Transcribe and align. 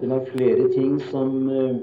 Det 0.00 0.06
var 0.06 0.20
flere 0.24 0.68
ting 0.72 1.00
som, 1.00 1.48
eh, 1.50 1.76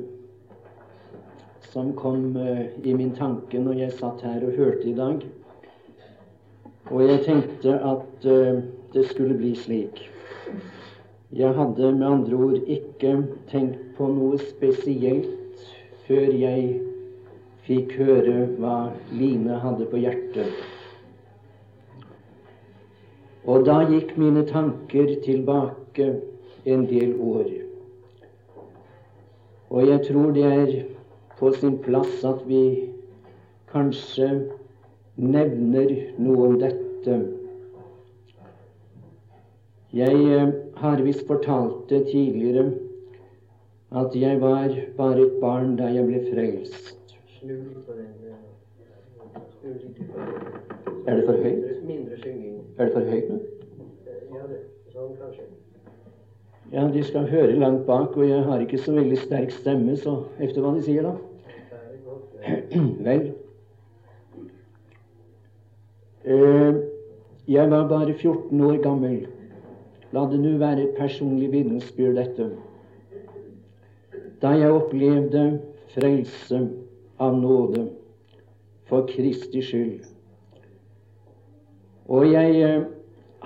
som 1.61 1.93
kom 1.93 2.35
eh, 2.35 2.65
i 2.83 2.93
min 2.93 3.11
tanke 3.15 3.59
når 3.61 3.73
jeg 3.77 3.93
satt 3.99 4.23
her 4.25 4.41
og 4.41 4.55
hørte 4.57 4.87
i 4.89 4.93
dag. 4.97 5.21
Og 6.89 7.03
jeg 7.03 7.19
tenkte 7.27 7.75
at 7.77 8.25
eh, 8.25 8.63
det 8.93 9.03
skulle 9.11 9.37
bli 9.37 9.51
slik. 9.55 10.01
Jeg 11.29 11.53
hadde 11.53 11.91
med 11.93 12.07
andre 12.07 12.39
ord 12.47 12.57
ikke 12.65 13.13
tenkt 13.51 13.85
på 13.99 14.09
noe 14.09 14.41
spesielt 14.41 15.61
før 16.07 16.33
jeg 16.33 16.65
fikk 17.69 17.93
høre 17.99 18.47
hva 18.57 18.79
Line 19.11 19.61
hadde 19.61 19.85
på 19.91 20.01
hjertet. 20.01 20.57
Og 23.45 23.69
da 23.69 23.83
gikk 23.85 24.17
mine 24.17 24.47
tanker 24.49 25.13
tilbake 25.21 26.15
en 26.65 26.89
del 26.89 27.13
år. 27.21 27.66
Og 29.69 29.87
jeg 29.87 30.01
tror 30.07 30.31
det 30.31 30.43
er 30.43 30.83
på 31.39 31.51
sin 31.53 31.77
plass 31.83 32.23
at 32.25 32.43
vi 32.47 32.61
kanskje 33.71 34.29
nevner 35.17 35.91
noe 36.17 36.47
om 36.47 36.55
dette. 36.61 37.17
Jeg 39.97 40.15
eh, 40.37 40.53
har 40.77 41.03
visst 41.03 41.27
fortalt 41.27 41.89
det 41.89 42.05
tidligere 42.11 42.71
at 43.91 44.15
jeg 44.15 44.41
var 44.41 44.73
bare 44.97 45.21
et 45.25 45.37
barn 45.41 45.75
da 45.79 45.91
jeg 45.91 46.07
ble 46.07 46.23
frelst. 46.31 46.93
Er 51.07 51.15
det 51.15 51.25
for 51.25 51.37
høyt? 51.43 51.63
Er 52.77 52.85
det 52.85 52.93
for 52.93 52.99
høyt 52.99 53.29
nå? 53.31 53.39
Ja, 56.71 56.87
de 56.93 57.03
skal 57.03 57.29
høre 57.29 57.55
langt 57.55 57.85
bak, 57.85 58.17
og 58.17 58.29
jeg 58.29 58.43
har 58.43 58.59
ikke 58.59 58.77
så 58.77 58.91
veldig 58.91 59.17
sterk 59.17 59.51
stemme, 59.55 59.95
så 59.97 60.17
efter 60.39 60.61
hva 60.61 60.73
de 60.75 60.83
sier, 60.83 61.05
da. 61.07 61.13
Vel 63.07 63.23
eh, 66.25 66.75
Jeg 67.47 67.71
var 67.71 67.87
bare 67.87 68.13
14 68.13 68.61
år 68.61 68.81
gammel. 68.83 69.21
La 70.11 70.25
det 70.27 70.41
nå 70.43 70.57
være 70.59 70.83
et 70.83 70.99
personlig 70.99 71.51
vitnesbyrd, 71.55 72.19
dette. 72.19 72.49
Da 74.43 74.51
jeg 74.59 74.75
opplevde 74.75 75.47
frelse 75.95 76.61
av 77.23 77.39
nåde 77.39 77.87
for 78.91 79.07
Kristi 79.07 79.63
skyld. 79.63 80.03
Og 82.11 82.27
jeg 82.31 82.59
eh, 82.59 82.83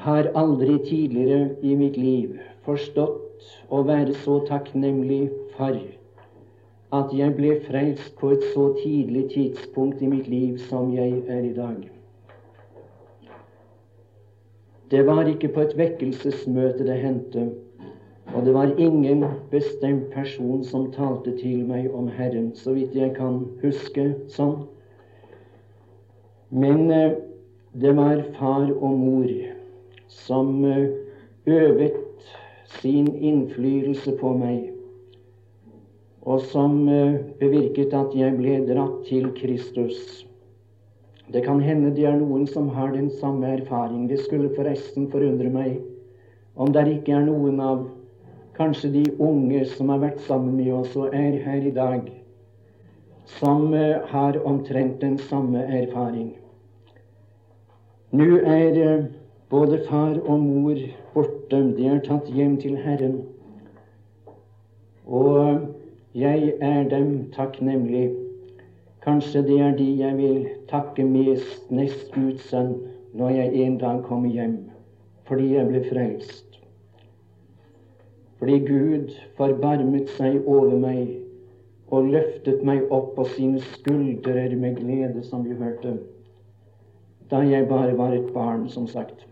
har 0.02 0.34
aldri 0.36 0.80
tidligere 0.90 1.52
i 1.62 1.78
mitt 1.78 2.02
liv 2.02 2.40
forstått 2.66 3.48
å 3.70 3.82
være 3.88 4.14
så 4.24 4.40
takknemlig 4.48 5.24
for 5.56 5.80
at 6.92 7.14
jeg 7.16 7.36
ble 7.38 7.56
frelst 7.66 8.14
på 8.20 8.34
et 8.36 8.44
så 8.54 8.68
tidlig 8.82 9.30
tidspunkt 9.32 10.02
i 10.04 10.10
mitt 10.12 10.28
liv 10.28 10.60
som 10.68 10.92
jeg 10.94 11.24
er 11.32 11.48
i 11.48 11.56
dag. 11.56 11.80
Det 14.92 15.06
var 15.08 15.24
ikke 15.32 15.54
på 15.56 15.64
et 15.64 15.78
vekkelsesmøte 15.80 16.84
det 16.84 16.98
hendte, 17.00 17.46
og 18.36 18.46
det 18.46 18.54
var 18.54 18.76
ingen 18.78 19.24
bestemt 19.52 20.10
person 20.12 20.64
som 20.68 20.92
talte 20.92 21.32
til 21.40 21.64
meg 21.68 21.88
om 21.96 22.10
Herren, 22.12 22.52
så 22.56 22.76
vidt 22.76 22.96
jeg 22.96 23.16
kan 23.16 23.46
huske 23.64 24.12
sånn. 24.32 24.66
Men 26.52 26.92
eh, 26.92 27.16
det 27.80 27.96
var 27.96 28.20
far 28.36 28.68
og 28.68 29.00
mor 29.00 29.32
som 30.12 30.66
eh, 30.68 30.92
øvet 31.48 31.96
sin 32.80 33.08
innflytelse 33.08 34.16
på 34.22 34.34
meg, 34.38 34.72
og 36.22 36.44
som 36.52 36.84
eh, 36.90 37.20
bevirket 37.40 37.96
at 37.98 38.14
jeg 38.16 38.38
ble 38.38 38.60
dratt 38.70 39.02
til 39.08 39.32
Kristus. 39.38 40.26
Det 41.32 41.44
kan 41.46 41.62
hende 41.64 41.94
det 41.96 42.06
er 42.10 42.18
noen 42.20 42.44
som 42.48 42.70
har 42.76 42.92
den 42.94 43.10
samme 43.22 43.48
erfaring. 43.56 44.08
Det 44.10 44.20
skulle 44.20 44.52
forresten 44.56 45.08
forundre 45.12 45.50
meg 45.50 45.80
om 46.60 46.74
det 46.76 46.84
ikke 46.92 47.16
er 47.16 47.28
noen 47.28 47.60
av 47.64 47.86
kanskje 48.58 48.92
de 48.94 49.06
unge 49.24 49.64
som 49.72 49.90
har 49.94 50.02
vært 50.04 50.20
sammen 50.28 50.58
med 50.60 50.74
oss 50.76 50.96
og 51.00 51.16
er 51.16 51.40
her 51.46 51.64
i 51.64 51.74
dag, 51.76 52.10
som 53.40 53.72
eh, 53.74 54.04
har 54.12 54.38
omtrent 54.48 55.00
den 55.02 55.18
samme 55.30 55.64
erfaring. 55.64 56.34
Nå 58.12 58.28
er 58.44 58.80
eh, 58.84 59.06
både 59.52 59.82
far 59.90 60.20
og 60.24 60.40
mor 60.40 60.76
borte, 61.14 61.58
de 61.78 61.88
er 61.92 62.00
tatt 62.06 62.30
hjem 62.32 62.56
til 62.62 62.78
Herren. 62.80 63.18
Og 65.06 65.66
jeg 66.16 66.54
er 66.64 66.84
dem 66.90 67.10
takknemlig. 67.36 68.14
Kanskje 69.04 69.42
det 69.44 69.58
er 69.60 69.76
de 69.76 69.88
jeg 70.00 70.18
vil 70.18 70.46
takke 70.70 71.04
mest 71.04 71.72
nest 71.72 72.14
Guds 72.16 72.46
sønn 72.48 72.78
når 73.18 73.34
jeg 73.36 73.66
en 73.66 73.78
dag 73.82 74.04
kommer 74.08 74.30
hjem, 74.32 74.56
fordi 75.28 75.50
jeg 75.56 75.68
ble 75.68 75.82
frelst. 75.90 76.60
Fordi 78.40 78.60
Gud 78.70 79.12
forbarmet 79.38 80.14
seg 80.16 80.48
over 80.48 80.78
meg 80.80 81.18
og 81.92 82.08
løftet 82.14 82.64
meg 82.64 82.88
opp 82.94 83.12
på 83.18 83.26
sine 83.34 83.60
skuldre 83.74 84.48
med 84.56 84.80
glede, 84.80 85.26
som 85.28 85.44
vi 85.44 85.58
hørte, 85.60 85.98
da 87.32 87.44
jeg 87.44 87.68
bare 87.68 87.98
var 87.98 88.16
et 88.16 88.32
barn, 88.34 88.70
som 88.70 88.88
sagt. 88.88 89.28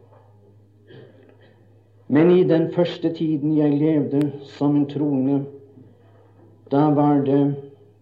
Men 2.10 2.32
i 2.32 2.44
den 2.44 2.72
første 2.74 3.12
tiden 3.14 3.54
jeg 3.54 3.76
levde 3.78 4.32
som 4.58 4.76
en 4.76 4.88
troende, 4.90 5.44
da 6.72 6.88
var 6.98 7.22
det, 7.26 7.42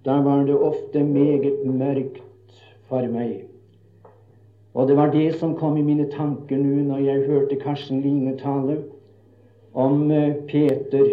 da 0.06 0.22
var 0.23 0.45
det 0.47 0.56
ofte 0.56 1.01
meget 1.03 1.66
mørkt 1.68 2.22
for 2.88 3.03
meg. 3.12 3.41
Og 4.73 4.88
det 4.88 4.95
var 4.95 5.12
det 5.12 5.34
som 5.41 5.57
kom 5.59 5.75
i 5.75 5.84
mine 5.84 6.06
tanker 6.13 6.59
nå 6.62 6.85
når 6.88 7.01
jeg 7.03 7.25
hørte 7.28 7.57
Karsten 7.59 8.00
Line 8.06 8.38
tale 8.40 8.78
om 9.75 10.06
eh, 10.12 10.38
Peter 10.47 11.03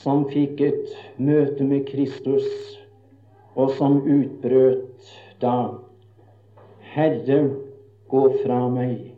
som 0.00 0.24
fikk 0.30 0.62
et 0.64 0.94
møte 1.20 1.64
med 1.64 1.84
Kristus, 1.90 2.46
og 3.52 3.74
som 3.76 4.00
utbrøt 4.00 5.12
da 5.44 5.58
Herre, 6.94 7.42
gå 8.08 8.24
fra 8.40 8.62
meg 8.72 9.15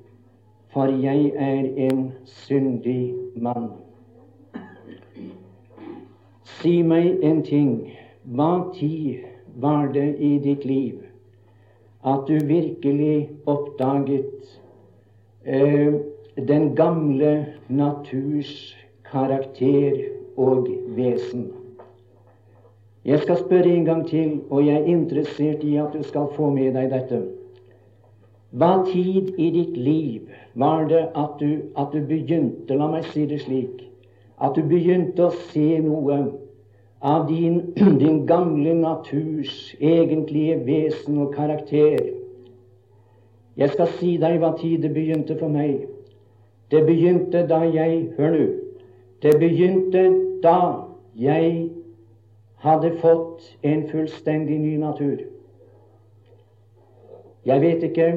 for 0.73 0.87
jeg 1.03 1.33
er 1.37 1.89
en 1.89 2.13
syndig 2.25 3.15
mann. 3.37 3.71
Si 6.59 6.83
meg 6.83 7.23
en 7.25 7.43
ting. 7.43 7.73
Hva 8.29 8.69
tid 8.75 9.25
var 9.57 9.89
det 9.95 10.17
i 10.21 10.37
ditt 10.45 10.65
liv 10.69 11.05
at 12.05 12.29
du 12.29 12.37
virkelig 12.47 13.31
oppdaget 13.47 14.59
eh, 15.45 15.95
den 16.37 16.75
gamle 16.77 17.33
naturs 17.69 18.77
karakter 19.11 19.97
og 20.37 20.69
vesen? 20.99 21.49
Jeg 23.05 23.19
skal 23.25 23.37
spørre 23.41 23.73
en 23.73 23.85
gang 23.85 24.09
til, 24.09 24.41
og 24.51 24.67
jeg 24.67 24.77
er 24.77 24.85
interessert 24.85 25.65
i 25.65 25.77
at 25.77 25.95
du 25.95 26.03
skal 26.03 26.29
få 26.37 26.51
med 26.51 26.75
deg 26.77 26.91
dette. 26.93 27.23
Hva 28.51 28.83
tid 28.87 29.35
i 29.37 29.51
ditt 29.53 29.77
liv 29.77 30.29
var 30.55 30.87
det 30.89 31.03
at 31.15 31.37
du, 31.41 31.69
at 31.77 31.93
du 31.93 32.01
begynte, 32.01 32.75
la 32.75 32.87
meg 32.89 33.05
si 33.13 33.27
det 33.29 33.43
slik, 33.43 33.83
at 34.41 34.57
du 34.57 34.63
begynte 34.65 35.27
å 35.27 35.35
se 35.51 35.83
noe 35.85 36.17
av 37.05 37.27
din, 37.29 37.75
din 38.03 38.25
gamle 38.27 38.73
naturs 38.79 39.75
egentlige 39.81 40.57
vesen 40.65 41.19
og 41.21 41.35
karakter? 41.37 42.15
Jeg 43.59 43.75
skal 43.75 43.93
si 43.99 44.15
deg 44.17 44.39
hva 44.41 44.55
tid 44.57 44.81
det 44.87 44.95
begynte 44.97 45.37
for 45.37 45.53
meg. 45.53 45.85
Det 46.73 46.85
begynte 46.87 47.45
da 47.49 47.61
jeg 47.67 48.15
Hør 48.17 48.33
nå. 48.33 48.47
Det 49.21 49.35
begynte 49.41 50.05
da 50.41 50.87
jeg 51.19 51.69
hadde 52.63 52.93
fått 53.03 53.45
en 53.67 53.85
fullstendig 53.91 54.57
ny 54.63 54.77
natur. 54.79 55.21
Jeg 57.45 57.61
vet 57.61 57.83
ikke 57.83 58.09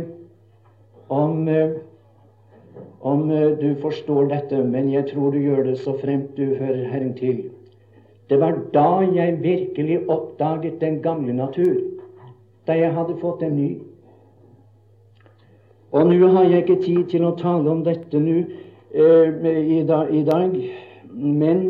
om, 1.11 1.47
eh, 1.47 1.69
om 2.99 3.31
eh, 3.31 3.49
du 3.59 3.75
forstår 3.81 4.29
dette, 4.31 4.63
men 4.63 4.91
jeg 4.91 5.09
tror 5.11 5.31
du 5.31 5.41
gjør 5.43 5.65
det 5.67 5.77
så 5.83 5.93
fremt 5.99 6.37
du 6.37 6.55
hører 6.55 6.85
Herren 6.87 7.13
til. 7.17 7.49
Det 8.31 8.39
var 8.39 8.55
da 8.73 9.01
jeg 9.11 9.41
virkelig 9.43 9.99
oppdaget 10.09 10.79
den 10.79 11.01
gamle 11.03 11.33
natur, 11.35 11.81
da 12.67 12.77
jeg 12.79 12.93
hadde 12.95 13.17
fått 13.19 13.43
en 13.43 13.57
ny. 13.57 13.71
Og 15.91 16.07
nå 16.07 16.27
har 16.31 16.47
jeg 16.47 16.63
ikke 16.63 16.83
tid 16.85 17.09
til 17.11 17.25
å 17.27 17.35
tale 17.35 17.67
om 17.67 17.83
dette 17.83 18.19
nå 18.19 18.37
eh, 18.95 19.49
i, 19.51 19.81
da, 19.83 20.05
i, 20.07 20.23
dag, 20.23 20.55
men 21.11 21.65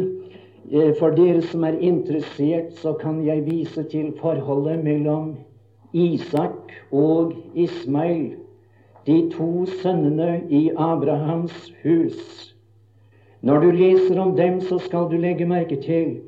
eh, 0.69 0.93
for 0.99 1.17
dere 1.17 1.41
som 1.49 1.65
er 1.65 1.81
interessert, 1.81 2.75
så 2.77 2.93
kan 3.01 3.23
jeg 3.25 3.47
vise 3.49 3.87
til 3.89 4.13
forholdet 4.21 4.85
mellom 4.85 5.33
Isak 5.97 6.77
og 6.93 7.33
Ismail 7.57 8.35
de 9.05 9.29
to 9.33 9.65
sønnene 9.81 10.41
i 10.49 10.69
Abrahams 10.77 11.73
hus. 11.83 12.55
Når 13.41 13.59
du 13.59 13.71
leser 13.71 14.19
om 14.21 14.35
dem, 14.37 14.61
så 14.61 14.77
skal 14.77 15.09
du 15.09 15.17
legge 15.17 15.45
merke 15.45 15.75
til 15.81 16.19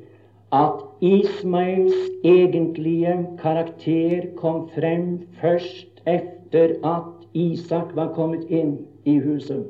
at 0.52 0.82
Ismaels 1.00 1.94
egentlige 2.24 3.14
karakter 3.38 4.26
kom 4.36 4.68
frem 4.74 5.20
først 5.40 6.02
etter 6.06 6.74
at 6.84 7.28
Isak 7.34 7.94
var 7.96 8.12
kommet 8.14 8.50
inn 8.50 8.76
i 9.04 9.18
huset. 9.18 9.66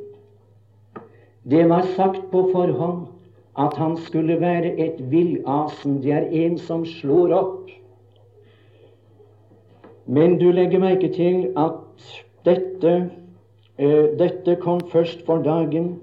Det 1.44 1.68
var 1.68 1.84
sagt 1.96 2.30
på 2.32 2.48
forhånd 2.52 3.06
at 3.58 3.76
han 3.76 3.96
skulle 3.96 4.40
være 4.40 4.72
et 4.80 5.00
villasen. 5.10 6.02
Det 6.02 6.12
er 6.12 6.28
en 6.44 6.58
som 6.58 6.84
slår 6.84 7.32
opp. 7.36 7.70
Men 10.06 10.38
du 10.38 10.50
legger 10.52 10.80
merke 10.80 11.08
til 11.12 11.52
at 11.56 12.24
dette, 12.44 12.94
uh, 13.78 14.06
dette 14.18 14.56
kom 14.62 14.80
først 14.92 15.24
for 15.26 15.42
dagen 15.42 15.96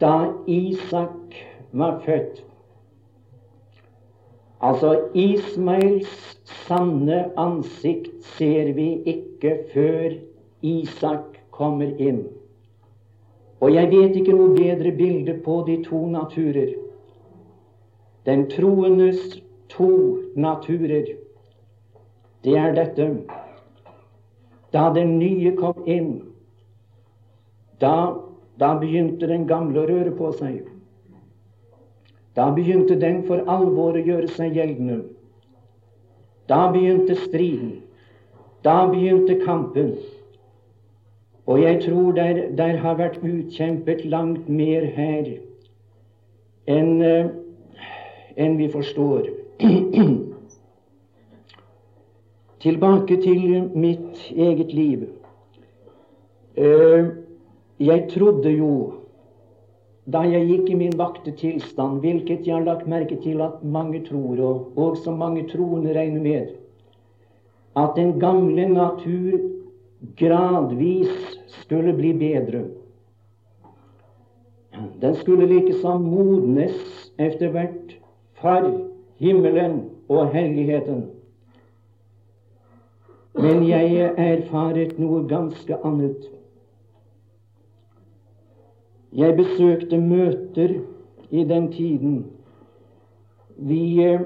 da 0.00 0.32
Isak 0.46 1.36
var 1.72 2.00
født. 2.04 2.42
Altså 4.60 5.00
Ismails 5.14 6.38
sanne 6.66 7.30
ansikt 7.36 8.24
ser 8.36 8.72
vi 8.72 8.88
ikke 9.04 9.58
før 9.72 10.16
Isak 10.62 11.40
kommer 11.50 11.92
inn. 11.98 12.24
Og 13.60 13.72
jeg 13.74 13.90
vet 13.92 14.16
ikke 14.16 14.36
noe 14.36 14.52
bedre 14.56 14.92
bilde 14.96 15.36
på 15.44 15.62
de 15.68 15.78
to 15.84 16.02
naturer. 16.12 16.74
Den 18.26 18.48
troendes 18.50 19.38
to 19.72 20.18
naturer. 20.36 21.14
Det 22.44 22.56
er 22.56 22.74
dette. 22.76 23.08
Da 24.76 24.90
den 24.92 25.16
nye 25.18 25.54
kom 25.56 25.86
inn, 25.88 26.10
da, 27.80 27.96
da 28.60 28.74
begynte 28.80 29.28
den 29.30 29.46
gamle 29.48 29.84
å 29.84 29.88
røre 29.88 30.12
på 30.18 30.32
seg. 30.36 30.66
Da 32.36 32.50
begynte 32.52 32.98
den 33.00 33.22
for 33.28 33.46
alvor 33.48 33.96
å 33.96 34.02
gjøre 34.04 34.28
seg 34.36 34.58
gjeldende. 34.58 34.98
Da 36.50 36.66
begynte 36.74 37.16
striden. 37.22 37.78
Da 38.66 38.82
begynte 38.92 39.38
kampen. 39.46 39.94
Og 41.46 41.62
jeg 41.62 41.80
tror 41.86 42.12
der, 42.12 42.42
der 42.58 42.76
har 42.82 43.00
vært 43.00 43.22
utkjempet 43.24 44.04
langt 44.04 44.48
mer 44.50 44.84
her 44.98 45.32
enn 46.66 46.96
uh, 47.00 47.28
enn 48.36 48.56
vi 48.60 48.68
forstår. 48.68 49.30
Tilbake 52.60 53.18
til 53.20 53.70
mitt 53.76 54.20
eget 54.32 54.72
liv. 54.74 55.08
Uh, 56.56 57.12
jeg 57.78 58.06
trodde 58.08 58.50
jo, 58.50 58.70
da 60.08 60.22
jeg 60.24 60.46
gikk 60.48 60.70
i 60.72 60.78
min 60.80 60.94
vakte 60.96 61.34
tilstand, 61.36 62.00
hvilket 62.00 62.46
jeg 62.46 62.54
har 62.54 62.64
lagt 62.64 62.88
merke 62.88 63.18
til 63.20 63.42
at 63.44 63.60
mange 63.64 64.00
tror, 64.06 64.40
og 64.40 64.78
også 64.86 65.12
mange 65.12 65.44
troende 65.50 65.92
regner 65.92 66.22
med, 66.22 66.54
at 67.76 67.92
den 67.96 68.14
gamle 68.20 68.68
natur 68.70 69.36
gradvis 70.16 71.12
skulle 71.60 71.92
bli 71.92 72.12
bedre. 72.16 72.62
Den 75.00 75.14
skulle 75.20 75.48
likesom 75.50 76.08
modnes 76.08 77.12
etter 77.18 77.52
hvert 77.52 77.96
for 78.40 78.70
himmelen 79.20 79.82
og 80.08 80.32
helligheten. 80.32 81.04
Men 83.36 83.66
jeg 83.68 84.12
erfaret 84.16 84.96
noe 85.00 85.26
ganske 85.28 85.76
annet. 85.84 86.24
Jeg 89.16 89.36
besøkte 89.36 89.98
møter 90.00 90.78
i 91.30 91.44
den 91.44 91.68
tiden. 91.72 92.16
Vi 93.56 93.82
eh, 94.04 94.24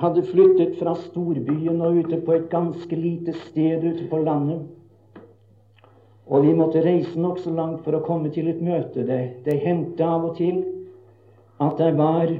hadde 0.00 0.24
flyttet 0.28 0.78
fra 0.80 0.94
storbyen 1.00 1.80
og 1.84 2.00
ute 2.04 2.20
på 2.24 2.36
et 2.36 2.48
ganske 2.52 2.96
lite 2.96 3.34
sted 3.46 3.84
ute 3.84 4.08
på 4.10 4.20
landet. 4.24 4.64
Og 6.24 6.46
vi 6.46 6.54
måtte 6.56 6.84
reise 6.84 7.20
nokså 7.20 7.52
langt 7.52 7.84
for 7.84 7.96
å 7.96 8.04
komme 8.04 8.32
til 8.32 8.48
et 8.52 8.60
møte. 8.64 9.04
Det, 9.04 9.20
det 9.44 9.60
hendte 9.64 10.04
av 10.04 10.30
og 10.30 10.36
til 10.40 10.62
at 11.60 11.76
det 11.80 11.92
var 11.96 12.32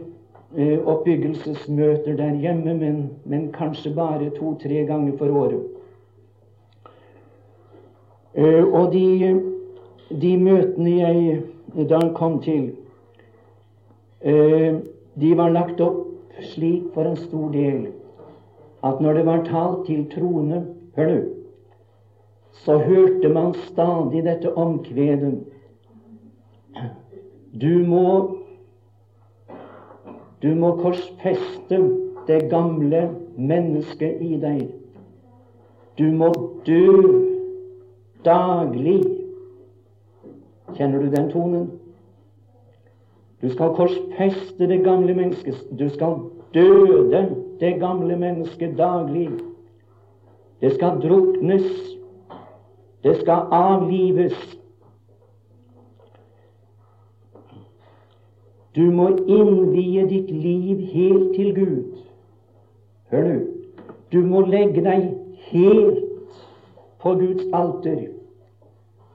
oppbyggelsesmøter 0.57 2.17
der 2.17 2.37
hjemme, 2.39 2.75
men, 2.75 3.11
men 3.25 3.53
kanskje 3.53 3.95
bare 3.95 4.31
to-tre 4.37 4.85
ganger 4.87 5.17
for 5.19 5.27
året. 5.27 5.63
Eh, 8.35 8.65
og 8.65 8.93
de, 8.93 9.41
de, 10.23 10.33
møtene 10.39 10.95
jeg 10.99 11.89
da 11.91 12.01
kom 12.15 12.41
til, 12.43 12.73
eh, 14.23 14.81
de 15.21 15.37
var 15.39 15.55
lagt 15.55 15.81
opp 15.83 16.03
slik 16.55 16.91
for 16.95 17.07
en 17.07 17.19
stor 17.19 17.51
del 17.55 17.87
at 18.85 19.01
når 19.01 19.13
det 19.19 19.27
var 19.27 19.47
talt 19.47 19.87
til 19.87 20.03
troende 20.11 20.65
Hør 20.95 21.09
nå 21.11 21.21
så 22.65 22.79
hørte 22.79 23.29
man 23.29 23.55
stadig 23.67 24.25
dette 24.25 24.53
omkvedet. 24.57 25.35
Du 27.61 27.83
må 27.87 28.37
du 30.45 30.51
må 30.55 30.75
korsfeste 30.77 31.79
det 32.29 32.51
gamle 32.51 33.07
mennesket 33.37 34.21
i 34.21 34.37
deg. 34.41 34.67
Du 35.97 36.05
må 36.13 36.29
dø 36.67 37.01
daglig. 38.27 38.99
Kjenner 40.77 41.01
du 41.01 41.09
den 41.15 41.31
tonen? 41.33 41.65
Du 43.41 43.49
skal 43.53 43.73
korsfeste 43.79 44.69
det 44.69 44.83
gamle 44.85 45.17
mennesket. 45.17 45.65
Du 45.79 45.89
skal 45.89 46.21
døde 46.55 47.25
det 47.61 47.79
gamle 47.81 48.17
mennesket 48.17 48.77
daglig. 48.77 49.31
Det 50.61 50.75
skal 50.77 51.01
druknes. 51.01 51.71
Det 53.05 53.17
skal 53.21 53.49
avlives. 53.53 54.37
Du 58.75 58.83
må 58.91 59.09
innvie 59.27 60.07
ditt 60.11 60.31
liv 60.31 60.81
helt 60.93 61.35
til 61.35 61.55
Gud. 61.55 61.83
Hør 63.11 63.29
nå. 63.29 63.39
Du 64.13 64.21
må 64.27 64.45
legge 64.47 64.83
deg 64.83 65.09
helt 65.51 66.03
på 67.03 67.15
Guds 67.21 67.47
alter. 67.53 68.07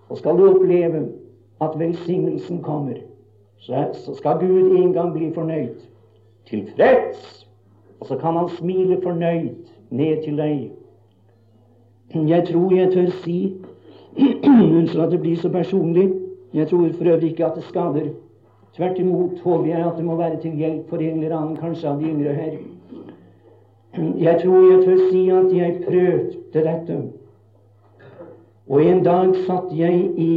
Og 0.09 0.17
skal 0.17 0.39
du 0.39 0.47
oppleve 0.50 1.06
at 1.61 1.75
velsignelsen 1.80 2.63
kommer 2.63 2.97
så 3.59 4.16
skal 4.16 4.37
Gud 4.39 4.78
en 4.78 4.94
gang 4.94 5.13
bli 5.13 5.31
fornøyd. 5.33 5.75
Tilfreds. 6.45 7.47
Og 7.99 8.07
så 8.07 8.18
kan 8.18 8.33
han 8.33 8.49
smile 8.49 9.01
fornøyd 9.04 9.49
ned 9.89 10.23
til 10.23 10.37
deg. 10.37 10.71
Jeg 12.13 12.47
tror 12.47 12.73
jeg 12.73 12.94
tør 12.94 13.09
si 13.23 13.56
Unnskyld 14.78 15.01
at 15.01 15.11
det 15.11 15.19
blir 15.21 15.37
så 15.37 15.49
personlig. 15.49 16.13
Jeg 16.54 16.68
tror 16.68 16.89
for 16.97 17.06
øvrig 17.06 17.30
ikke 17.30 17.45
at 17.45 17.56
det 17.56 17.63
skader. 17.63 18.09
Tvert 18.76 18.99
imot 18.99 19.40
håper 19.44 19.69
jeg 19.69 19.85
at 19.85 19.97
det 19.97 20.06
må 20.06 20.16
være 20.19 20.42
til 20.44 20.57
hjelp 20.59 20.90
for 20.90 21.02
en 21.04 21.23
eller 21.23 21.38
annen, 21.38 21.57
kanskje 21.57 21.90
av 21.90 22.02
de 22.02 22.11
yngre 22.11 22.33
her. 22.38 22.57
Jeg 24.21 24.42
tror 24.44 24.68
jeg 24.71 24.83
tør 24.85 24.99
si 25.09 25.23
at 25.33 25.56
jeg 25.57 25.80
prøvde 25.88 26.66
dette. 26.68 26.99
Og 28.69 28.83
en 28.85 28.99
dag 29.04 29.33
satt 29.47 29.71
jeg 29.73 30.04
i 30.21 30.33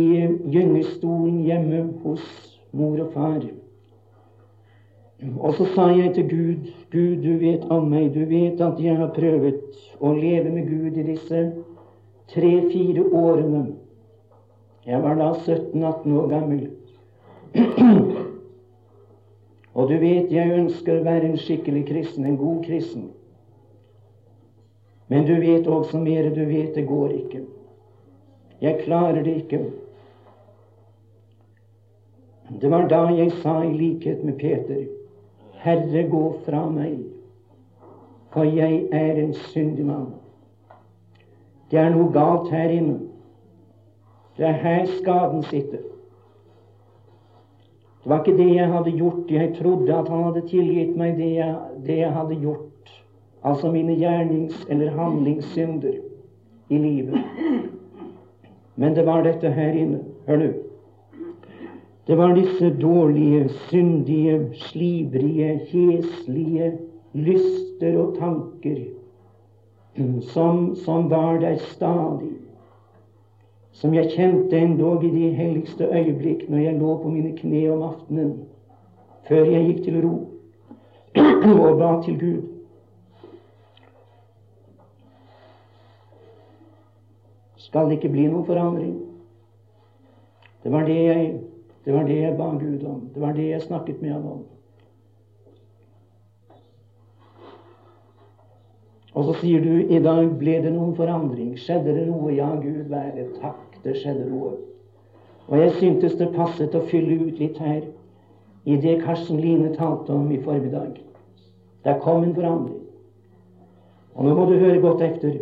gyngestolen 0.49 1.43
hjemme 1.45 1.83
hos 2.05 2.25
mor 2.73 2.97
og 3.05 3.13
far. 3.13 3.43
Og 5.39 5.55
så 5.55 5.67
sa 5.75 5.91
jeg 5.93 6.15
til 6.15 6.31
Gud, 6.31 6.71
Gud, 6.91 7.23
du 7.23 7.37
vet 7.39 7.69
om 7.71 7.85
meg, 7.93 8.09
du 8.15 8.25
vet 8.27 8.61
at 8.65 8.81
jeg 8.81 8.97
har 8.99 9.13
prøvd 9.15 9.61
å 10.01 10.15
leve 10.17 10.51
med 10.51 10.67
Gud 10.67 10.97
i 10.99 11.05
disse 11.13 11.45
tre-fire 12.33 13.05
årene. 13.13 13.67
Jeg 14.89 15.03
var 15.05 15.21
da 15.21 15.29
17-18 15.37 16.17
år 16.19 16.33
gammel. 16.33 16.65
Og 19.75 19.89
du 19.89 19.97
vet, 19.99 20.33
jeg 20.33 20.53
ønsker 20.53 20.99
å 20.99 21.05
være 21.05 21.31
en 21.31 21.39
skikkelig 21.41 21.87
kristen, 21.89 22.27
en 22.27 22.37
god 22.41 22.65
kristen. 22.67 23.11
Men 25.09 25.27
du 25.29 25.35
vet 25.41 25.67
også 25.69 26.01
mer, 26.01 26.31
du 26.33 26.45
vet 26.49 26.75
det 26.77 26.87
går 26.89 27.11
ikke. 27.17 27.43
Jeg 28.63 28.81
klarer 28.85 29.23
det 29.25 29.37
ikke. 29.43 29.61
Det 32.61 32.71
var 32.71 32.89
da 32.89 33.07
jeg 33.17 33.33
sa 33.43 33.63
i 33.65 33.73
likhet 33.73 34.25
med 34.25 34.39
Peter, 34.41 34.85
Herre, 35.63 36.03
gå 36.11 36.25
fra 36.45 36.67
meg, 36.71 36.99
for 38.33 38.45
jeg 38.45 38.87
er 38.93 39.21
en 39.23 39.35
syndig 39.53 39.87
mann. 39.87 40.11
Det 41.71 41.81
er 41.81 41.93
noe 41.95 42.13
galt 42.13 42.51
her 42.53 42.73
inne. 42.73 42.99
Det 44.37 44.45
er 44.49 44.59
her 44.65 44.87
skaden 44.99 45.45
sitter. 45.49 45.85
Det 48.03 48.11
var 48.11 48.23
ikke 48.23 48.39
det 48.39 48.55
jeg 48.55 48.73
hadde 48.73 48.91
gjort. 48.99 49.31
Jeg 49.31 49.55
trodde 49.59 49.95
at 49.95 50.09
han 50.11 50.25
hadde 50.25 50.43
tilgitt 50.49 50.97
meg 50.99 51.17
det 51.21 51.31
jeg, 51.37 51.55
det 51.87 51.99
jeg 52.01 52.13
hadde 52.13 52.39
gjort. 52.43 52.91
Altså 53.43 53.71
mine 53.71 53.95
gjernings- 53.99 54.67
eller 54.71 54.91
handlingssynder 54.91 56.01
i 56.69 56.79
livet. 56.79 57.19
Men 58.77 58.95
det 58.95 59.07
var 59.07 59.23
dette 59.23 59.51
her 59.51 59.73
inne. 59.73 60.01
Hør 60.27 60.37
nå. 60.37 60.51
Det 62.07 62.17
var 62.19 62.35
disse 62.35 62.73
dårlige, 62.81 63.49
syndige, 63.71 64.41
slibrige, 64.55 65.61
heslige 65.71 66.73
lyster 67.15 67.99
og 67.99 68.17
tanker 68.19 68.83
som, 70.33 70.75
som 70.77 71.11
var 71.11 71.39
der 71.39 71.57
stadig, 71.57 72.33
som 73.73 73.95
jeg 73.95 74.13
kjente 74.13 74.59
endog 74.59 75.05
i 75.05 75.11
de 75.11 75.31
helligste 75.35 75.89
øyeblikk 75.89 76.49
når 76.49 76.59
jeg 76.59 76.79
lå 76.79 76.97
på 77.03 77.11
mine 77.11 77.33
kne 77.37 77.63
om 77.73 77.83
aftenen, 77.83 78.33
før 79.29 79.49
jeg 79.49 79.67
gikk 79.67 79.85
til 79.85 80.01
ro 80.05 80.15
og 81.67 81.79
ba 81.79 81.93
til 82.05 82.19
Gud. 82.21 82.43
Skal 87.57 87.89
det 87.89 88.01
ikke 88.01 88.13
bli 88.13 88.27
noen 88.29 88.45
forandring? 88.45 88.97
Det 90.63 90.73
var 90.73 90.85
det 90.87 90.99
jeg, 90.99 91.29
det 91.85 91.95
var 91.95 92.05
det 92.07 92.19
jeg 92.21 92.37
ba 92.37 92.51
Gud 92.59 92.85
om. 92.87 93.07
Det 93.15 93.23
var 93.23 93.33
det 93.33 93.49
jeg 93.49 93.63
snakket 93.63 94.03
med 94.03 94.13
ham 94.13 94.27
om. 94.27 94.43
Og 99.13 99.27
så 99.29 99.35
sier 99.43 99.61
du 99.61 99.93
i 99.93 100.01
dag 100.01 100.29
ble 100.41 100.59
det 100.65 100.73
noen 100.73 100.95
forandring. 100.97 101.53
Skjedde 101.61 101.93
det 101.99 102.07
noe? 102.09 102.33
Ja, 102.33 102.49
Gud 102.57 102.89
være 102.89 103.27
takk, 103.43 103.77
det 103.85 103.99
skjedde 104.01 104.29
noe. 104.31 104.55
Og 105.51 105.59
jeg 105.59 105.75
syntes 105.81 106.17
det 106.17 106.31
passet 106.37 106.75
å 106.79 106.85
fylle 106.89 107.19
ut 107.27 107.41
litt 107.43 107.59
her 107.61 107.83
i 108.65 108.79
det 108.81 109.01
Karsten 109.03 109.41
Line 109.43 109.73
talte 109.77 110.15
om 110.15 110.31
i 110.33 110.41
formiddag. 110.41 111.01
Der 111.85 111.99
kom 112.01 112.23
en 112.23 112.35
forandring. 112.35 112.79
Og 114.15 114.29
nå 114.29 114.35
må 114.37 114.47
du 114.49 114.55
høre 114.61 114.81
godt 114.81 115.03
etter. 115.05 115.41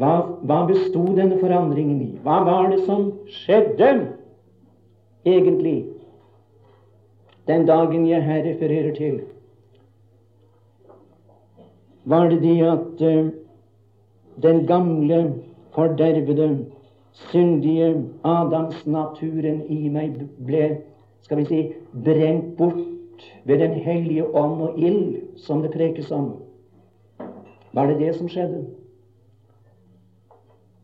Hva, 0.00 0.12
hva 0.48 0.62
besto 0.68 1.02
denne 1.16 1.36
forandringen 1.40 2.00
i? 2.00 2.10
Hva 2.24 2.40
var 2.46 2.70
det 2.72 2.84
som 2.86 3.10
skjedde 3.42 3.90
egentlig 5.28 5.90
den 7.50 7.66
dagen 7.68 8.06
jeg 8.08 8.24
her 8.24 8.46
refererer 8.46 8.94
til? 8.96 9.20
Var 12.04 12.28
det 12.28 12.42
det 12.42 12.60
at 12.66 13.00
uh, 13.00 13.30
den 14.42 14.66
gamle, 14.66 15.34
fordervede, 15.74 16.66
syndige 17.12 18.04
Adams 18.24 18.86
naturen 18.86 19.62
i 19.68 19.88
meg 19.88 20.14
ble 20.46 20.78
skal 21.22 21.38
vi 21.38 21.44
si, 21.44 21.60
brent 22.04 22.56
bort 22.56 22.78
ved 23.44 23.58
Den 23.58 23.70
hellige 23.70 24.24
ånd 24.34 24.62
og 24.62 24.78
ild, 24.78 25.16
som 25.36 25.62
det 25.62 25.70
prekes 25.70 26.10
om. 26.10 26.32
Var 27.72 27.86
det 27.86 27.98
det 27.98 28.14
som 28.16 28.28
skjedde? 28.28 28.64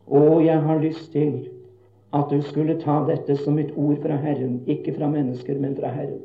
Og 0.07 0.45
jeg 0.45 0.61
har 0.63 0.79
lyst 0.79 1.13
til 1.13 1.49
at 2.15 2.25
du 2.31 2.43
skulle 2.43 2.81
ta 2.81 3.01
dette 3.09 3.37
som 3.37 3.59
et 3.59 3.73
ord 3.77 3.97
fra 4.03 4.17
Herren, 4.17 4.63
ikke 4.67 4.95
fra 4.99 5.09
mennesker, 5.09 5.59
men 5.59 5.77
fra 5.77 5.89
Herren. 5.89 6.21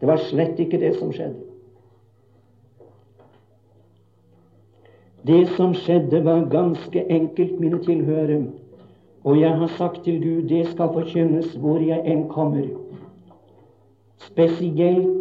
Det 0.00 0.08
var 0.08 0.16
slett 0.16 0.58
ikke 0.58 0.80
det 0.80 0.94
som 0.96 1.12
skjedde. 1.12 1.49
Det 5.26 5.48
som 5.56 5.74
skjedde, 5.74 6.24
var 6.24 6.46
ganske 6.50 7.04
enkelt, 7.12 7.60
mine 7.60 7.78
tilhørere. 7.84 8.44
Og 9.24 9.40
jeg 9.40 9.50
har 9.50 9.66
sagt 9.66 10.04
til 10.04 10.22
Gud, 10.22 10.48
det 10.48 10.66
skal 10.66 10.94
forkynnes 10.94 11.54
hvor 11.60 11.80
jeg 11.84 12.00
enn 12.08 12.28
kommer. 12.28 12.64
Spesielt 14.20 15.20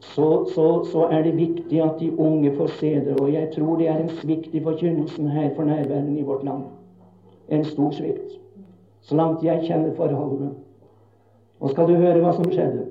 så, 0.00 0.46
så, 0.54 0.84
så, 0.84 1.06
er 1.10 1.22
det 1.22 1.36
viktig 1.36 1.82
at 1.82 2.00
de 2.00 2.18
unge 2.18 2.56
får 2.56 2.66
se 2.66 2.94
det. 2.94 3.20
Og 3.20 3.32
jeg 3.32 3.50
tror 3.54 3.76
det 3.76 3.88
er 3.88 3.96
en 4.02 4.08
svikt 4.08 4.54
i 4.54 4.62
forkynnelsen 4.62 5.28
her 5.28 5.54
for 5.54 5.64
nærværende 5.64 6.18
i 6.18 6.22
vårt 6.22 6.44
land. 6.44 6.62
En 7.48 7.64
stor 7.64 7.90
svikt. 7.90 8.40
Så 9.00 9.16
langt 9.16 9.44
jeg 9.44 9.62
kjenner 9.66 9.94
forholdene. 9.94 10.50
Og 11.60 11.70
skal 11.70 11.88
du 11.88 11.94
høre 11.94 12.20
hva 12.20 12.32
som 12.34 12.50
skjedde? 12.50 12.88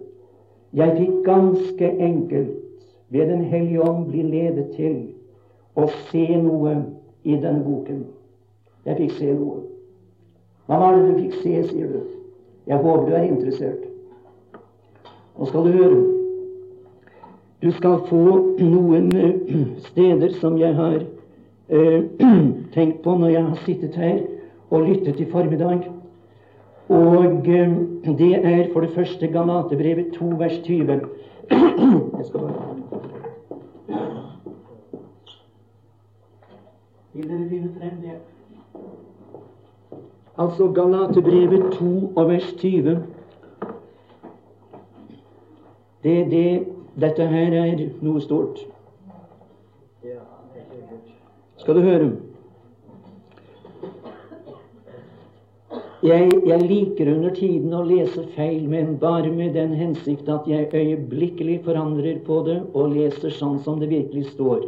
Jeg 0.74 0.96
fikk 0.98 1.24
ganske 1.26 1.92
enkelt 2.00 2.62
ved 3.10 3.28
Den 3.30 3.42
hellige 3.42 3.84
ånd 3.84 4.08
bli 4.12 4.22
ledet 4.22 4.72
til 4.76 5.15
å 5.76 5.88
se 6.10 6.26
noe 6.40 6.76
i 7.24 7.36
denne 7.36 7.64
boken. 7.66 8.04
Jeg 8.86 9.00
fikk 9.00 9.16
se 9.18 9.32
noe. 9.34 9.64
Hva 10.66 10.80
var 10.82 10.96
det 10.96 11.08
du 11.08 11.24
fikk 11.24 11.40
se, 11.42 11.56
sier 11.70 11.90
du? 11.92 12.04
Jeg 12.66 12.82
håper 12.82 13.10
du 13.10 13.16
er 13.16 13.28
interessert. 13.28 13.84
Nå 15.36 15.50
skal 15.50 15.68
du 15.68 15.76
høre. 15.76 15.98
Du 17.62 17.72
skal 17.76 18.00
få 18.10 18.24
noen 18.62 19.12
uh, 19.14 19.66
steder 19.90 20.34
som 20.42 20.58
jeg 20.60 20.76
har 20.78 21.00
eh, 21.02 22.02
tenkt 22.76 23.02
på 23.04 23.16
når 23.18 23.34
jeg 23.34 23.44
har 23.48 23.62
sittet 23.66 24.00
her 24.00 24.20
og 24.70 24.88
lyttet 24.90 25.22
i 25.22 25.30
formiddag. 25.32 25.88
Og 26.94 27.50
eh, 27.50 27.78
det 28.22 28.34
er 28.38 28.68
for 28.74 28.86
det 28.86 28.94
første 28.94 29.28
Galatebrevet 29.34 30.14
2, 30.20 30.32
vers 30.42 30.58
20. 30.68 31.00
jeg 32.18 32.26
skal 32.30 32.40
bare 32.40 32.75
Vil 37.16 37.30
dere 37.30 37.46
finne 37.48 37.70
frem 37.80 38.00
det? 38.02 38.16
Altså 40.38 40.68
Galatebrevet 40.76 41.70
2 41.78 41.92
og 42.16 42.30
vers 42.30 42.54
20. 42.60 42.98
Det 46.04 46.20
er 46.22 46.30
det 46.30 46.50
Dette 46.96 47.28
her 47.28 47.56
er 47.60 47.82
noe 48.04 48.22
stort. 48.24 48.60
Skal 51.60 51.76
du 51.76 51.82
høre? 51.84 52.12
Jeg, 56.06 56.30
jeg, 56.46 56.62
liker 56.62 57.10
under 57.16 57.34
tiden 57.36 57.74
å 57.74 57.84
lese 57.84 58.24
feil, 58.36 58.64
men 58.70 58.98
bare 59.02 59.32
med 59.32 59.56
den 59.56 59.74
hensikt 59.76 60.28
at 60.30 60.48
jeg 60.48 60.70
øyeblikkelig 60.72 61.62
forandrer 61.66 62.20
på 62.28 62.44
det 62.48 62.62
og 62.74 62.94
leser 62.94 63.34
sånn 63.34 63.62
som 63.64 63.80
det 63.82 63.90
virkelig 63.92 64.30
står. 64.36 64.68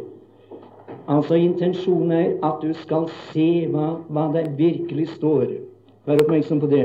Altså 1.08 1.34
Intensjonen 1.34 2.12
er 2.12 2.46
at 2.46 2.60
du 2.62 2.72
skal 2.76 3.06
se 3.30 3.66
hva, 3.72 3.94
hva 4.12 4.26
det 4.34 4.44
virkelig 4.58 5.08
står. 5.16 5.46
Vær 6.04 6.20
oppmerksom 6.20 6.60
på 6.60 6.68
det. 6.68 6.84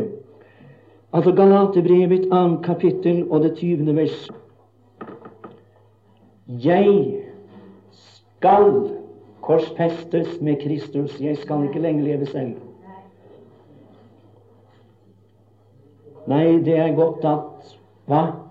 Altså 1.13 1.32
Galaterbrevet, 1.36 2.30
2. 2.32 2.62
kapittel 2.63 3.25
og 3.30 3.44
det 3.44 3.56
tyvende 3.58 3.96
vers. 3.96 4.30
Jeg 6.48 7.20
skal 7.92 8.72
korsfestes 9.42 10.42
med 10.42 10.56
Kristus. 10.63 11.22
Jeg 11.22 11.38
skal 11.38 11.63
ikke 11.63 11.80
lenger 11.80 12.03
leve 12.03 12.25
selv. 12.25 12.56
Nei, 16.27 16.58
det 16.63 16.77
er 16.80 16.96
godt 16.96 17.25
at 17.27 17.75
Hva? 18.08 18.42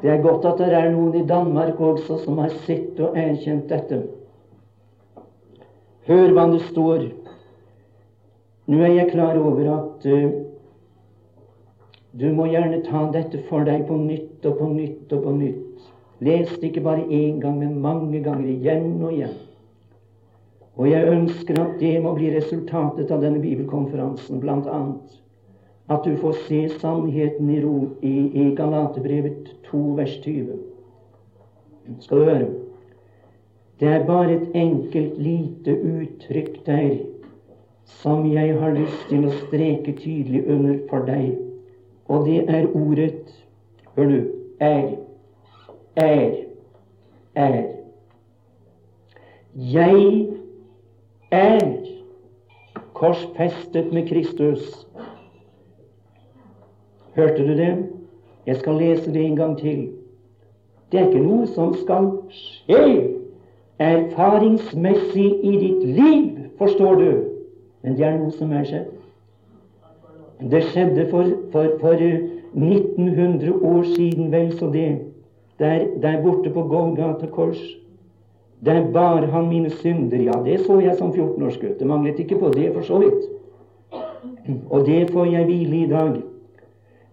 Det 0.00 0.10
er 0.10 0.22
godt 0.22 0.46
at 0.48 0.58
det 0.58 0.72
er 0.72 0.90
noen 0.94 1.16
i 1.18 1.26
Danmark 1.28 1.80
også 1.80 2.16
som 2.24 2.38
har 2.40 2.52
sett 2.64 3.00
og 3.04 3.18
erkjent 3.20 3.68
dette. 3.68 4.00
Hør 6.08 6.32
hva 6.32 6.46
det 6.52 6.62
står. 6.70 7.04
Nå 8.70 8.78
er 8.80 8.94
jeg 8.96 9.10
klar 9.12 9.36
over 9.36 9.66
at 9.74 10.06
uh, 10.08 10.30
du 12.20 12.26
må 12.34 12.48
gjerne 12.50 12.80
ta 12.86 13.04
dette 13.12 13.42
for 13.50 13.66
deg 13.68 13.84
på 13.86 13.98
nytt 14.00 14.46
og 14.48 14.56
på 14.58 14.70
nytt 14.72 15.12
og 15.14 15.26
på 15.26 15.36
nytt. 15.36 15.84
Les 16.20 16.48
det 16.48 16.72
ikke 16.72 16.84
bare 16.84 17.06
én 17.06 17.38
gang, 17.40 17.58
men 17.60 17.78
mange 17.80 18.22
ganger 18.24 18.48
igjen 18.50 18.98
og 19.02 19.12
igjen. 19.12 19.36
Og 20.76 20.88
jeg 20.90 21.12
ønsker 21.12 21.60
at 21.60 21.78
det 21.80 21.94
må 22.02 22.14
bli 22.16 22.32
resultatet 22.34 23.12
av 23.12 23.22
denne 23.24 23.40
bibelkonferansen, 23.42 24.40
blant 24.40 24.68
annet 24.68 25.20
at 25.90 26.04
du 26.04 26.16
får 26.16 26.32
se 26.46 26.60
sannheten 26.78 27.50
i, 27.50 27.60
ro, 27.64 27.76
i, 28.02 28.14
i 28.42 28.54
Galatebrevet 28.54 29.50
2, 29.70 29.78
vers 29.98 30.16
20. 30.22 30.58
Skal 32.00 32.18
du 32.18 32.24
høre? 32.24 32.48
Det 33.80 33.88
er 33.88 34.06
bare 34.06 34.32
et 34.36 34.48
enkelt, 34.54 35.18
lite 35.18 35.74
uttrykk 35.80 36.60
der 36.66 36.98
som 37.84 38.26
jeg 38.32 38.54
har 38.60 38.74
lyst 38.76 39.08
til 39.08 39.26
å 39.26 39.36
streke 39.46 39.96
tydelig 39.98 40.44
under 40.46 40.78
for 40.90 41.06
deg. 41.08 41.32
Og 42.10 42.26
det 42.28 42.44
er 42.48 42.68
ordet 42.76 43.36
Hør 43.96 44.06
du 44.06 44.20
er. 44.60 44.96
Er. 45.96 46.36
Er. 47.34 47.64
Jeg 49.54 50.28
er 51.30 51.66
korsfestet 52.94 53.92
med 53.92 54.08
Kristus 54.08 54.86
Hørte 57.20 57.44
du 57.44 57.56
det? 57.56 57.72
Jeg 58.46 58.56
skal 58.56 58.78
lese 58.80 59.12
det 59.12 59.24
en 59.24 59.36
gang 59.36 59.58
til. 59.58 59.88
Det 60.92 61.00
er 61.00 61.08
ikke 61.08 61.20
noe 61.20 61.46
som 61.52 61.74
skal 61.76 62.06
skje 62.32 62.84
erfaringsmessig 63.80 65.26
i 65.44 65.52
ditt 65.60 65.82
liv, 65.98 66.38
forstår 66.58 66.94
du. 66.96 67.10
Men 67.82 67.98
det 67.98 68.06
er 68.06 68.16
noe 68.22 68.32
som 68.32 68.54
er 68.56 68.64
skjedd. 68.68 68.88
Det 70.50 70.62
skjedde 70.70 71.04
for, 71.10 71.28
for, 71.52 71.76
for 71.82 72.00
1900 72.00 73.52
år 73.52 73.84
siden, 73.92 74.32
vel 74.32 74.48
så 74.56 74.70
det, 74.72 74.88
der, 75.60 75.86
der 76.00 76.22
borte 76.24 76.50
på 76.56 76.64
Golgata 76.72 77.28
kors. 77.28 77.60
Der 78.64 78.80
bar 78.92 79.28
han 79.28 79.48
mine 79.52 79.70
synder. 79.70 80.24
Ja, 80.24 80.40
det 80.44 80.60
så 80.64 80.80
jeg 80.80 80.96
som 80.96 81.12
14-årsgutt. 81.12 81.78
Det 81.78 81.86
manglet 81.86 82.24
ikke 82.24 82.40
på 82.40 82.48
det, 82.56 82.72
for 82.74 82.88
så 82.88 83.04
vidt. 83.04 83.28
Og 84.70 84.86
det 84.88 85.10
får 85.12 85.32
jeg 85.36 85.44
hvile 85.52 85.84
i 85.84 85.88
dag. 85.92 86.20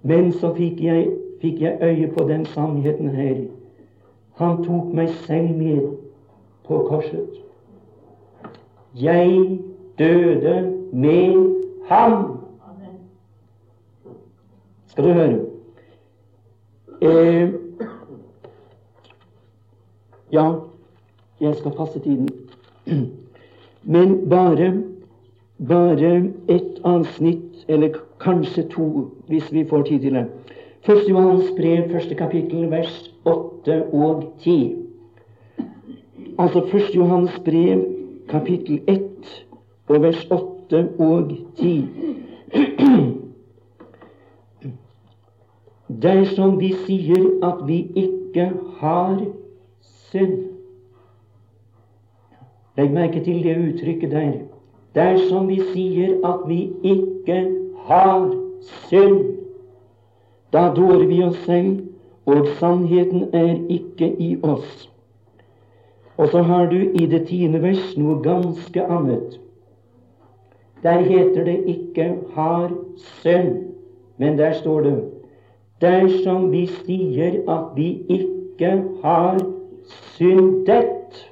Men 0.01 0.31
så 0.33 0.53
fikk 0.55 0.81
jeg, 0.83 1.07
fikk 1.41 1.61
jeg 1.61 1.77
øye 1.81 2.07
på 2.17 2.27
den 2.29 2.45
sannheten 2.45 3.09
her. 3.09 3.37
Han 4.37 4.63
tok 4.63 4.93
meg 4.93 5.09
selv 5.25 5.49
med 5.57 5.97
på 6.67 6.83
korset. 6.89 7.29
Jeg 8.95 9.59
døde 9.99 10.73
med 10.93 11.55
ham. 11.89 12.37
Skal 14.87 15.03
du 15.03 15.13
høre. 15.13 15.39
Eh, 17.01 17.49
ja, 20.31 20.53
jeg 21.41 21.55
skal 21.55 21.71
passe 21.71 21.99
tiden. 21.99 22.29
Men 23.83 24.29
bare, 24.29 24.83
bare 25.67 26.15
et 26.47 26.81
avsnitt, 26.83 27.65
eller 27.67 27.89
kanskje 28.19 28.63
to, 28.63 29.07
hvis 29.27 29.53
vi 29.53 29.65
får 29.69 29.81
tid 29.83 29.99
til 29.99 30.13
det. 30.13 30.25
Første 30.81 31.09
Johans 31.09 31.51
brev, 31.57 31.89
første 31.91 32.15
kapittel, 32.15 32.71
vers 32.71 33.13
8 33.25 33.83
og 33.93 34.33
10. 34.39 34.75
Altså 36.39 36.67
Første 36.71 36.97
Johans 36.97 37.41
brev, 37.45 37.85
kapittel 38.29 38.81
1 38.87 39.47
og 39.87 40.01
vers 40.01 40.27
8 40.31 40.89
og 40.99 41.31
10. 41.55 41.85
Dersom 46.03 46.59
vi 46.59 46.73
sier 46.85 47.25
at 47.43 47.67
vi 47.67 47.91
ikke 47.95 48.51
har 48.79 49.21
synd 49.81 50.43
Legg 52.77 52.91
merke 52.93 53.23
til 53.25 53.43
det 53.43 53.55
uttrykket 53.57 54.11
der. 54.11 54.33
Dersom 54.95 55.47
vi 55.49 55.55
sier 55.71 56.19
at 56.27 56.43
vi 56.45 56.69
ikke 56.83 57.56
har 57.87 58.29
synd, 58.61 59.23
da 60.53 60.69
dår 60.75 61.07
vi 61.07 61.23
oss 61.23 61.39
selv, 61.45 61.83
og 62.27 62.47
sannheten 62.59 63.29
er 63.33 63.55
ikke 63.71 64.09
i 64.19 64.35
oss. 64.43 64.89
Og 66.17 66.29
så 66.29 66.41
har 66.41 66.65
du 66.65 66.77
i 66.77 67.05
det 67.05 67.27
tiende 67.27 67.61
vers 67.63 67.93
noe 67.97 68.19
ganske 68.23 68.83
annet. 68.83 69.39
Der 70.83 70.99
heter 70.99 71.43
det 71.43 71.63
ikke 71.65 72.15
'har 72.35 72.71
synd', 72.97 73.63
men 74.17 74.37
der 74.37 74.53
står 74.53 74.81
det 74.81 75.03
dersom 75.81 76.51
vi 76.51 76.65
sier 76.65 77.41
at 77.49 77.75
vi 77.75 78.01
ikke 78.09 78.83
har 79.03 79.37
syndet. 80.17 81.27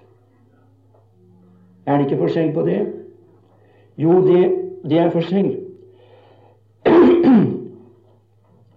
Er 1.86 1.98
det 1.98 2.06
ikke 2.06 2.18
forskjell 2.18 2.54
på 2.54 2.62
det? 2.62 2.94
Jo, 3.98 4.22
det, 4.28 4.56
det 4.84 5.00
er 5.00 5.10
forskjell. 5.10 5.65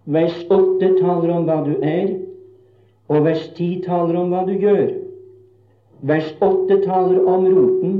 Vers 0.09 0.37
8 0.49 0.88
taler 1.00 1.33
om 1.37 1.45
hva 1.45 1.59
du 1.67 1.75
er, 1.85 2.15
og 3.12 3.27
vers 3.27 3.45
10 3.57 3.83
taler 3.85 4.17
om 4.17 4.33
hva 4.33 4.45
du 4.49 4.55
gjør. 4.57 4.88
Vers 6.09 6.31
8 6.41 6.81
taler 6.87 7.29
om 7.29 7.45
roten, 7.53 7.95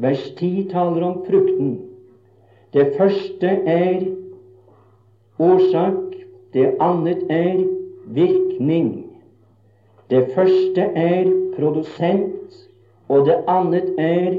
vers 0.00 0.24
10 0.38 0.68
taler 0.72 1.04
om 1.04 1.20
frukten. 1.26 1.74
Det 2.72 2.94
første 2.96 3.52
er 3.68 4.06
årsak, 5.42 6.16
det 6.56 6.72
annet 6.80 7.24
er 7.28 7.64
virkning. 8.16 9.10
Det 10.08 10.30
første 10.32 10.88
er 10.96 11.28
produsent, 11.56 12.62
og 13.12 13.26
det 13.28 13.42
annet 13.48 13.92
er 14.00 14.38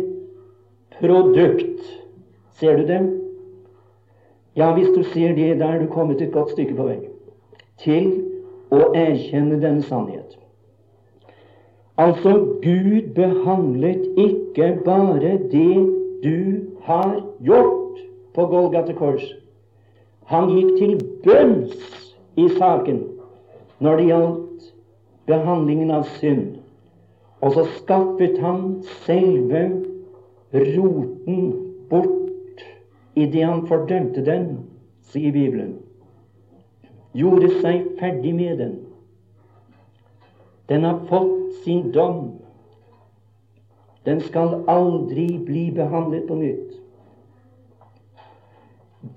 produkt. 0.97 1.81
Ser 2.57 2.81
du 2.81 2.87
det? 2.89 3.22
Ja, 4.55 4.73
hvis 4.73 4.91
du 4.95 5.03
ser 5.03 5.33
det, 5.35 5.59
da 5.59 5.73
er 5.73 5.81
du 5.81 5.87
kommet 5.89 6.21
et 6.21 6.33
godt 6.33 6.51
stykke 6.53 6.75
på 6.77 6.87
vei 6.91 6.99
til 7.81 8.09
å 8.73 8.91
erkjenne 8.95 9.57
denne 9.61 9.81
sannhet. 9.85 10.37
Altså, 11.97 12.35
Gud 12.61 13.13
behandlet 13.17 14.05
ikke 14.17 14.69
bare 14.85 15.37
det 15.51 15.81
du 16.23 16.69
har 16.85 17.19
gjort 17.41 18.01
på 18.33 18.45
Golgata 18.49 18.93
kors. 18.97 19.25
Han 20.29 20.49
gikk 20.53 20.71
til 20.79 20.93
bunns 21.25 21.75
i 22.39 22.47
saken 22.57 23.03
når 23.83 23.99
det 23.99 24.07
gjaldt 24.09 24.71
behandlingen 25.29 25.91
av 25.93 26.07
synd. 26.17 26.59
Og 27.43 27.57
så 27.57 27.65
skaffet 27.81 28.39
han 28.41 28.79
selve 29.03 29.65
roten 30.53 31.49
bort 31.91 32.22
idet 33.15 33.45
han 33.45 33.67
fordømte 33.67 34.25
den, 34.25 34.47
sier 35.11 35.31
Bibelen. 35.31 35.75
Gjorde 37.13 37.49
seg 37.61 37.85
ferdig 37.99 38.33
med 38.35 38.57
den. 38.57 38.77
Den 40.69 40.87
har 40.87 41.03
fått 41.09 41.53
sin 41.63 41.91
dom. 41.91 42.31
Den 44.05 44.21
skal 44.21 44.63
aldri 44.67 45.27
bli 45.45 45.67
behandlet 45.75 46.25
på 46.27 46.35
nytt. 46.39 46.79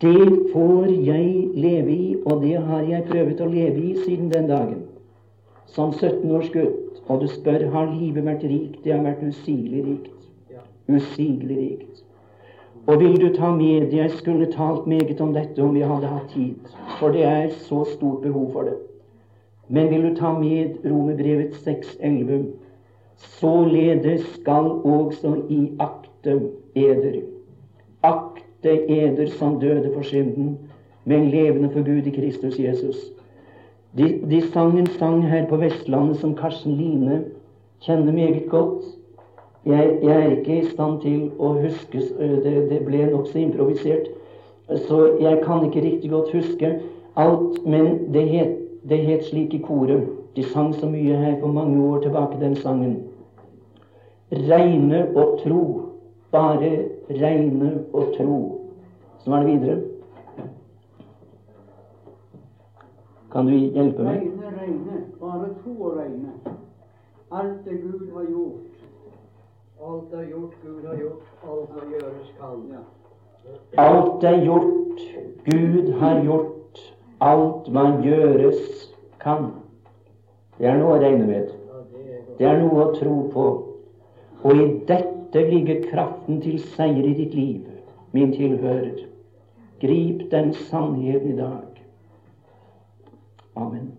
Det 0.03 0.51
får 0.53 0.91
jeg 1.07 1.51
leve 1.55 1.93
i, 1.95 2.17
og 2.27 2.43
det 2.43 2.57
har 2.69 2.83
jeg 2.91 3.07
prøvd 3.07 3.41
å 3.41 3.51
leve 3.51 3.81
i 3.81 3.95
siden 4.03 4.31
den 4.33 4.51
dagen. 4.51 4.83
Som 5.67 5.93
17 5.95 6.31
års 6.31 6.51
gutt. 6.55 7.01
Og 7.07 7.23
du 7.23 7.29
spør 7.31 7.69
har 7.71 7.93
livet 7.95 8.27
vært 8.27 8.43
rikt. 8.43 8.83
Det 8.85 8.93
har 8.93 9.05
vært 9.07 9.23
usigelig 9.23 9.85
rikt. 9.87 10.13
Usigelig 10.91 11.57
rikt. 11.59 12.06
Og 12.87 13.01
vil 13.01 13.20
du 13.20 13.35
ta 13.35 13.51
med 13.51 13.92
Jeg 13.92 14.11
skulle 14.11 14.46
talt 14.46 14.87
meget 14.87 15.20
om 15.20 15.33
dette 15.35 15.62
om 15.62 15.75
vi 15.75 15.81
hadde 15.81 16.07
hatt 16.07 16.29
tid, 16.31 16.55
for 17.01 17.09
det 17.09 17.25
er 17.25 17.49
så 17.51 17.85
stort 17.85 18.22
behov 18.22 18.53
for 18.53 18.62
det. 18.62 18.77
Men 19.68 19.90
vil 19.90 20.11
du 20.11 20.14
ta 20.14 20.33
med 20.38 20.77
Romerbrevet 20.85 21.55
6,11? 21.66 22.46
Således 23.16 24.20
skal 24.20 24.70
også 24.85 25.35
i 25.49 25.72
akte 25.79 26.40
eder. 26.75 27.20
Akte 28.03 28.90
eder 28.90 29.27
som 29.27 29.61
døde 29.61 29.90
for 29.94 30.03
synden, 30.03 30.59
men 31.05 31.31
levende 31.31 31.70
for 31.70 31.83
Gud 31.83 32.07
i 32.07 32.11
Kristus 32.11 32.59
Jesus. 32.59 32.96
De, 33.99 34.20
de 34.31 34.40
sang 34.53 34.79
en 34.79 34.87
sang 34.87 35.29
her 35.29 35.46
på 35.49 35.57
Vestlandet 35.57 36.16
som 36.16 36.37
Karsten 36.37 36.77
Line 36.77 37.25
kjenner 37.81 38.12
meget 38.12 38.46
godt. 38.49 38.85
Jeg, 39.67 39.99
jeg, 40.03 40.25
er 40.25 40.31
ikke 40.31 40.61
i 40.61 40.67
stand 40.71 41.01
til 41.03 41.31
å 41.39 41.49
huske 41.59 42.03
Det, 42.21 42.53
det 42.71 42.85
ble 42.87 43.07
nokså 43.11 43.39
improvisert, 43.39 44.07
så 44.87 45.01
jeg 45.21 45.41
kan 45.43 45.65
ikke 45.67 45.83
riktig 45.83 46.11
godt 46.11 46.31
huske 46.35 46.71
alt. 47.17 47.67
Men 47.67 48.13
det 48.15 48.29
het, 48.29 48.55
det 48.89 48.99
het 49.07 49.25
slik 49.27 49.55
i 49.55 49.63
koret. 49.63 50.07
De 50.37 50.43
sang 50.43 50.75
så 50.75 50.87
mye 50.91 51.17
her 51.17 51.41
for 51.41 51.49
mange 51.49 51.83
år 51.83 52.01
tilbake, 52.05 52.41
den 52.41 52.57
sangen. 52.57 52.97
Regne 54.33 55.07
og 55.17 55.39
tro. 55.43 55.63
Bare 56.31 56.71
regne 57.11 57.73
og 57.93 58.15
tro. 58.19 58.41
Så 59.19 59.31
var 59.31 59.43
det 59.43 59.53
videre. 59.53 59.81
Kan 63.33 63.47
du 63.47 63.53
hjelpe 63.53 64.03
meg? 64.03 64.21
Regne, 64.21 64.53
regne. 64.61 65.01
Bare 65.21 65.49
tro 65.63 65.75
og 65.81 65.99
regne. 65.99 66.57
Alt 67.31 67.65
det 67.65 67.81
Gud 67.83 68.13
har 68.15 68.29
gjort. 68.31 68.76
Alt 69.85 70.12
er 70.12 70.25
gjort, 70.31 70.55
Gud 70.62 70.85
har 70.87 70.97
gjort, 70.97 71.25
alt 71.45 71.69
som 71.69 71.91
gjøres 71.93 72.29
kan. 72.39 72.62
Ja. 72.73 73.83
Alt 73.83 74.25
er 74.25 74.45
gjort, 74.45 75.03
Gud 75.45 75.93
har 76.01 76.23
gjort, 76.25 76.81
alt 77.21 77.69
man 77.73 78.03
gjøres 78.03 78.93
kan. 79.21 79.51
Det 80.59 80.71
er 80.71 80.81
noe 80.81 80.97
å 80.97 81.03
regne 81.03 81.27
med. 81.29 81.53
Det 81.93 82.07
er. 82.07 82.23
Det 82.39 82.49
er 82.49 82.62
noe 82.62 82.87
å 82.87 82.95
tro 82.97 83.19
på. 83.35 83.45
Og 84.47 84.65
i 84.65 84.67
dette 84.89 85.45
ligger 85.51 85.85
kraften 85.91 86.41
til 86.41 86.57
seier 86.73 87.05
i 87.05 87.12
ditt 87.21 87.37
liv, 87.37 87.69
min 88.17 88.33
tilhører. 88.33 89.05
Grip 89.85 90.25
den 90.33 90.55
sannheten 90.71 91.35
i 91.35 91.37
dag. 91.37 91.85
Amen. 93.57 93.93